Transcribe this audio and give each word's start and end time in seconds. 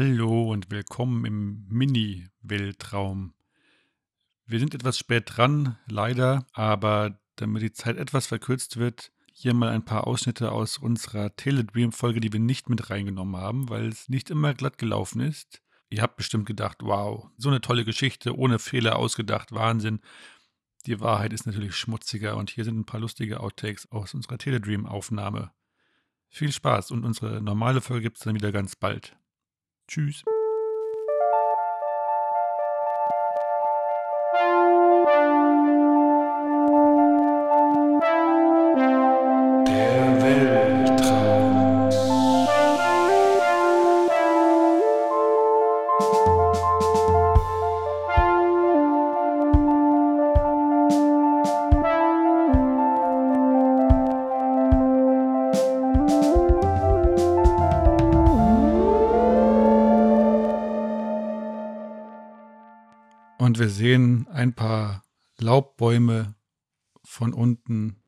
Hallo 0.00 0.52
und 0.52 0.70
willkommen 0.70 1.24
im 1.24 1.66
Mini-Weltraum. 1.70 3.34
Wir 4.46 4.60
sind 4.60 4.72
etwas 4.72 4.96
spät 4.96 5.24
dran, 5.26 5.76
leider, 5.88 6.46
aber 6.52 7.18
damit 7.34 7.62
die 7.62 7.72
Zeit 7.72 7.96
etwas 7.96 8.28
verkürzt 8.28 8.76
wird, 8.76 9.10
hier 9.32 9.54
mal 9.54 9.70
ein 9.70 9.84
paar 9.84 10.06
Ausschnitte 10.06 10.52
aus 10.52 10.78
unserer 10.78 11.34
Teledream-Folge, 11.34 12.20
die 12.20 12.32
wir 12.32 12.38
nicht 12.38 12.68
mit 12.68 12.90
reingenommen 12.90 13.40
haben, 13.40 13.70
weil 13.70 13.88
es 13.88 14.08
nicht 14.08 14.30
immer 14.30 14.54
glatt 14.54 14.78
gelaufen 14.78 15.20
ist. 15.20 15.62
Ihr 15.90 16.00
habt 16.02 16.16
bestimmt 16.16 16.46
gedacht, 16.46 16.76
wow, 16.82 17.26
so 17.36 17.48
eine 17.48 17.60
tolle 17.60 17.84
Geschichte, 17.84 18.38
ohne 18.38 18.60
Fehler 18.60 19.00
ausgedacht, 19.00 19.50
Wahnsinn. 19.50 19.98
Die 20.86 21.00
Wahrheit 21.00 21.32
ist 21.32 21.44
natürlich 21.44 21.74
schmutziger 21.74 22.36
und 22.36 22.50
hier 22.50 22.62
sind 22.62 22.78
ein 22.78 22.86
paar 22.86 23.00
lustige 23.00 23.40
Outtakes 23.40 23.90
aus 23.90 24.14
unserer 24.14 24.38
Teledream-Aufnahme. 24.38 25.50
Viel 26.28 26.52
Spaß 26.52 26.92
und 26.92 27.04
unsere 27.04 27.40
normale 27.42 27.80
Folge 27.80 28.04
gibt 28.04 28.18
es 28.18 28.22
dann 28.22 28.36
wieder 28.36 28.52
ganz 28.52 28.76
bald. 28.76 29.17
Tschüss. 29.88 30.22
Und 63.48 63.58
wir 63.58 63.70
sehen 63.70 64.28
ein 64.28 64.52
paar 64.52 65.02
Laubbäume 65.38 66.34
von 67.02 67.32
unten. 67.32 68.02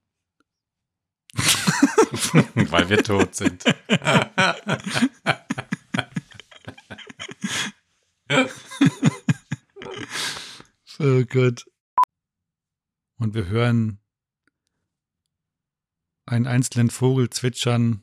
Weil 1.34 2.90
wir 2.90 3.02
tot 3.02 3.34
sind. 3.34 3.64
Oh 10.98 11.24
Gott. 11.24 11.64
Und 13.16 13.32
wir 13.32 13.46
hören 13.46 13.98
einen 16.26 16.46
einzelnen 16.46 16.90
Vogel 16.90 17.30
zwitschern. 17.30 18.02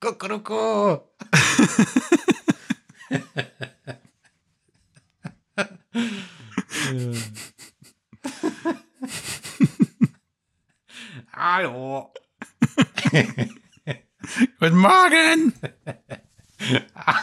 Kuckuckuck. 0.00 1.08
Hallo. 11.32 12.12
Guten 14.58 14.76
Morgen! 14.76 15.52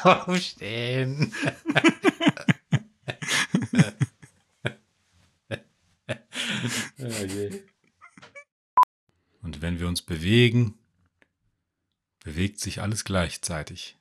Aufstehen. 0.03 1.33
Oh 7.03 7.25
je. 7.25 7.63
Und 9.41 9.63
wenn 9.63 9.79
wir 9.79 9.87
uns 9.87 10.03
bewegen, 10.03 10.77
bewegt 12.23 12.59
sich 12.59 12.79
alles 12.79 13.05
gleichzeitig. 13.05 13.97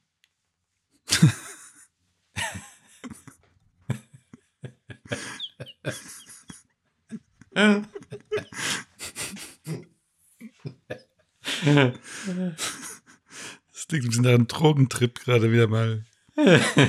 Das 13.72 13.88
klingt 13.88 14.04
ein 14.04 14.08
bisschen 14.08 14.24
nach 14.24 14.30
einem 14.30 14.46
Drogentrip 14.46 15.20
gerade 15.20 15.52
wieder 15.52 15.66
mal. 15.66 16.04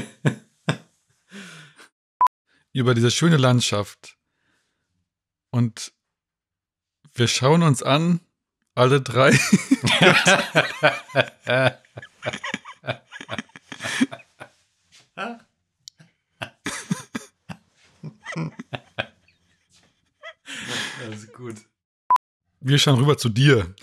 Über 2.73 2.93
diese 2.93 3.11
schöne 3.11 3.35
Landschaft. 3.37 4.17
Und 5.49 5.93
wir 7.13 7.27
schauen 7.27 7.63
uns 7.63 7.83
an, 7.83 8.21
alle 8.75 9.01
drei. 9.01 9.31
Das 21.09 21.23
ist 21.23 21.33
gut. 21.33 21.55
Wir 22.71 22.79
schauen 22.79 22.99
rüber 22.99 23.17
zu 23.17 23.27
dir. 23.27 23.75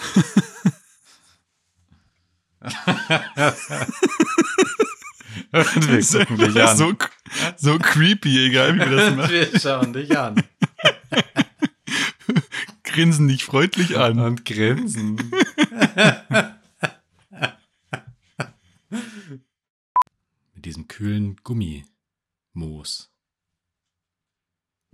Wir 5.51 6.03
gucken 6.03 6.39
dich 6.39 6.63
an. 6.63 6.79
So, 6.79 6.95
so 7.59 7.79
creepy, 7.79 8.47
egal 8.47 8.77
wie 8.77 8.79
wir 8.79 8.87
das 8.87 9.15
machen. 9.17 9.31
wir 9.31 9.61
schauen 9.61 9.93
dich 9.93 10.17
an. 10.17 10.43
Grinsen 12.83 13.29
dich 13.29 13.45
freundlich 13.45 13.99
an. 13.99 14.21
Und 14.21 14.47
grinsen. 14.47 15.17
Mit 20.55 20.65
diesem 20.65 20.89
kühlen 20.89 21.37
Gummimoos. 21.45 23.11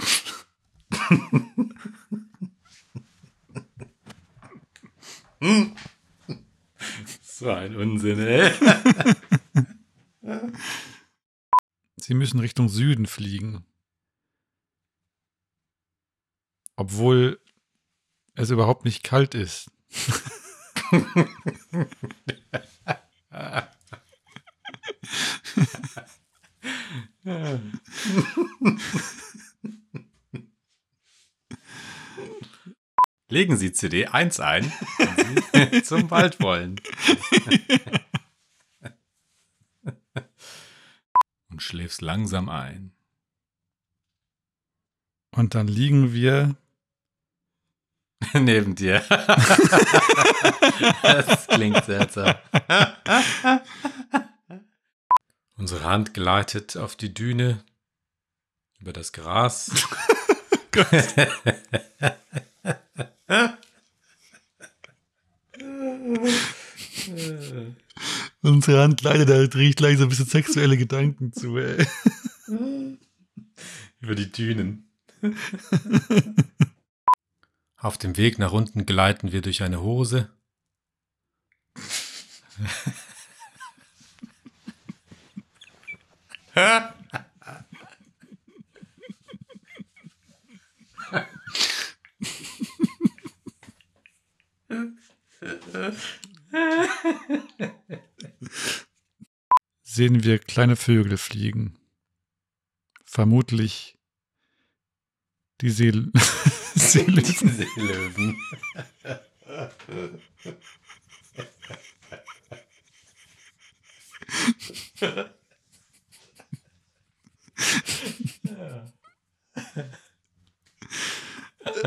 so 7.22 7.50
ein 7.50 7.76
Unsinn, 7.76 8.20
ey. 8.20 8.50
Sie 11.96 12.14
müssen 12.14 12.40
Richtung 12.40 12.68
Süden 12.68 13.06
fliegen. 13.06 13.64
Obwohl 16.76 17.40
es 18.34 18.50
überhaupt 18.50 18.84
nicht 18.84 19.04
kalt 19.04 19.34
ist. 19.34 19.70
Legen 33.34 33.56
Sie 33.56 33.72
CD 33.72 34.06
1 34.06 34.38
ein, 34.38 34.72
wenn 34.96 35.72
Sie 35.72 35.82
zum 35.86 36.08
Wald 36.12 36.40
wollen. 36.40 36.80
Und 41.50 41.60
schläfst 41.60 42.00
langsam 42.00 42.48
ein. 42.48 42.92
Und 45.32 45.56
dann 45.56 45.66
liegen 45.66 46.12
wir. 46.12 46.54
Neben 48.34 48.76
dir. 48.76 49.00
das 51.02 51.48
klingt 51.48 51.84
seltsam. 51.86 52.36
Unsere 55.56 55.82
Hand 55.82 56.14
gleitet 56.14 56.76
auf 56.76 56.94
die 56.94 57.12
Düne, 57.12 57.64
über 58.78 58.92
das 58.92 59.12
Gras. 59.12 59.72
Unsere 68.64 68.82
Hand 68.82 69.02
leidet, 69.02 69.28
da 69.28 69.58
riecht 69.58 69.76
gleich 69.76 69.98
so 69.98 70.04
ein 70.04 70.08
bisschen 70.08 70.24
sexuelle 70.24 70.78
Gedanken 70.78 71.34
zu, 71.34 71.58
ey. 71.58 71.86
über 74.00 74.14
die 74.14 74.32
Dünen. 74.32 74.90
Auf 77.76 77.98
dem 77.98 78.16
Weg 78.16 78.38
nach 78.38 78.52
unten 78.52 78.86
gleiten 78.86 79.32
wir 79.32 79.42
durch 79.42 79.62
eine 79.62 79.82
Hose. 79.82 80.30
Sehen 99.94 100.24
wir 100.24 100.40
kleine 100.40 100.74
Vögel 100.74 101.16
fliegen. 101.16 101.78
Vermutlich 103.04 103.96
die 105.60 105.70
Seel 105.70 106.10
Seelöwen. 106.74 107.24
Seelöwen. 107.24 108.36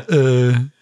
äh, 0.08 0.77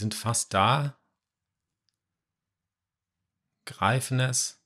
sind 0.00 0.14
fast 0.14 0.52
da, 0.52 0.98
greifen 3.64 4.18
es 4.18 4.60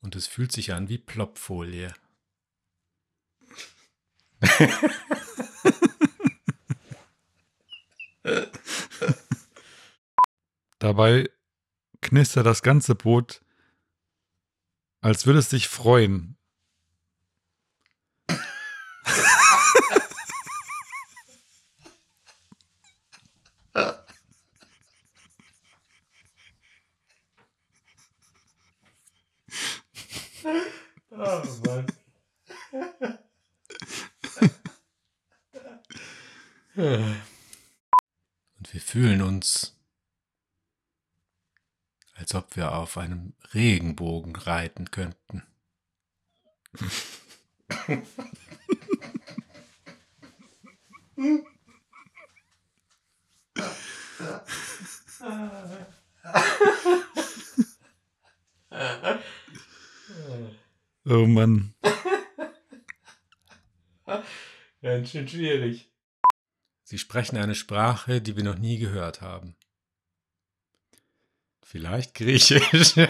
und 0.00 0.16
es 0.16 0.26
fühlt 0.26 0.52
sich 0.52 0.72
an 0.72 0.88
wie 0.88 0.98
Plopfolie. 0.98 1.92
dabei 10.78 11.30
knistert 12.00 12.44
das 12.44 12.62
ganze 12.62 12.94
Boot, 12.94 13.42
als 15.00 15.26
würde 15.26 15.38
es 15.38 15.48
sich 15.50 15.68
freuen. 15.68 16.36
Und 36.76 37.22
wir 38.72 38.80
fühlen 38.80 39.20
uns, 39.20 39.76
als 42.14 42.34
ob 42.34 42.56
wir 42.56 42.74
auf 42.74 42.96
einem 42.96 43.34
Regenbogen 43.52 44.34
reiten 44.36 44.90
könnten. 44.90 45.42
Oh 61.04 61.26
Mann. 61.26 61.74
Ganz 64.80 65.10
schön 65.10 65.28
schwierig. 65.28 65.91
Sie 66.92 66.98
sprechen 66.98 67.38
eine 67.38 67.54
Sprache, 67.54 68.20
die 68.20 68.36
wir 68.36 68.44
noch 68.44 68.58
nie 68.58 68.76
gehört 68.76 69.22
haben. 69.22 69.56
Vielleicht 71.62 72.12
Griechisch. 72.12 72.96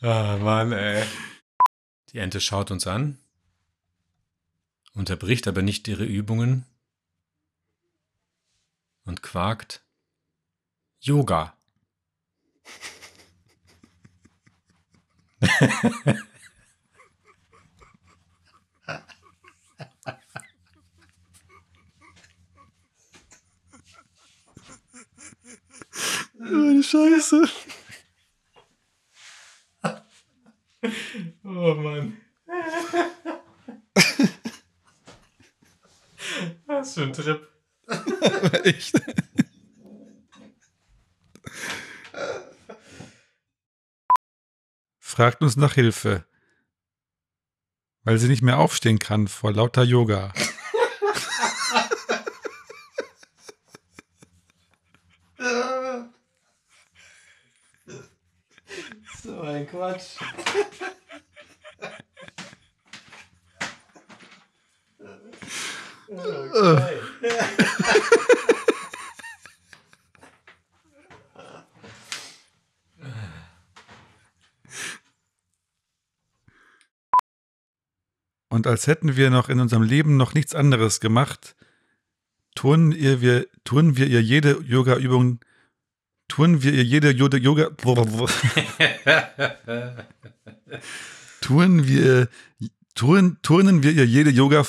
Ah, 0.00 0.36
Mann, 0.36 0.72
ey. 0.72 1.04
Die 2.10 2.18
Ente 2.18 2.40
schaut 2.40 2.72
uns 2.72 2.88
an, 2.88 3.18
unterbricht 4.94 5.46
aber 5.46 5.62
nicht 5.62 5.86
ihre 5.86 6.04
Übungen 6.04 6.66
und 9.04 9.22
quakt 9.22 9.84
Yoga. 11.00 11.56
Meine 26.42 26.82
Scheiße. 26.82 27.48
Oh 31.44 31.74
Mann. 31.76 32.16
Was 36.66 36.94
für 36.94 37.02
ein 37.02 37.12
Trip. 37.12 37.46
Echt? 38.64 39.00
Fragt 44.98 45.42
uns 45.42 45.56
nach 45.56 45.74
Hilfe. 45.74 46.26
Weil 48.02 48.18
sie 48.18 48.26
nicht 48.26 48.42
mehr 48.42 48.58
aufstehen 48.58 48.98
kann 48.98 49.28
vor 49.28 49.52
lauter 49.52 49.84
Yoga. 49.84 50.32
So 59.32 59.40
ein 59.40 59.66
Quatsch. 59.66 60.18
Und 78.50 78.66
als 78.66 78.86
hätten 78.86 79.16
wir 79.16 79.30
noch 79.30 79.48
in 79.48 79.60
unserem 79.60 79.82
Leben 79.82 80.18
noch 80.18 80.34
nichts 80.34 80.54
anderes 80.54 81.00
gemacht, 81.00 81.56
tun, 82.54 82.92
ihr, 82.92 83.22
wir, 83.22 83.46
tun 83.64 83.96
wir 83.96 84.08
ihr 84.08 84.20
jede 84.20 84.60
Yoga-Übung, 84.62 85.40
tun 86.32 86.62
wir 86.62 86.72
ihr 86.72 86.82
jede 86.82 87.10
Yoga, 87.10 87.36
Yoga 87.36 87.68
tun 91.42 91.86
wir, 91.86 92.28
tun, 92.94 93.36
turnen 93.42 93.82
wir 93.82 93.92
ihr 93.92 94.06
jede 94.06 94.30
Yoga, 94.30 94.64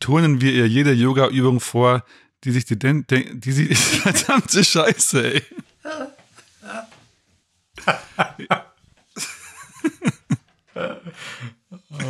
turnen 0.00 0.40
wir 0.40 0.52
ihr 0.54 0.66
jede 0.66 0.92
Yoga-Übung 0.92 1.60
vor, 1.60 2.02
die 2.44 2.50
sich 2.50 2.64
die, 2.64 2.78
den, 2.78 3.06
den, 3.06 3.38
die 3.38 3.52
sie, 3.52 3.74
verdammte 3.74 4.64
Scheiße, 4.64 5.34
ey. 5.34 5.42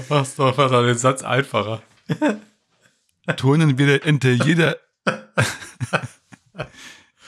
Mach's 0.09 0.37
doch 0.37 0.57
mal 0.57 0.87
den 0.87 0.97
Satz 0.97 1.25
einfacher. 1.25 1.83
turnen 3.37 3.79
wir 3.79 3.87
der 3.87 4.07
Ente 4.07 4.31
jeder. 4.31 4.77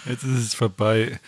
Jetzt 0.06 0.22
ist 0.22 0.38
es 0.38 0.54
vorbei. 0.54 1.20